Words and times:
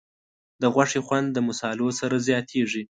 د 0.61 0.63
غوښې 0.73 0.99
خوند 1.05 1.27
د 1.31 1.37
مصالحو 1.47 1.89
سره 1.99 2.15
زیاتېږي. 2.27 2.83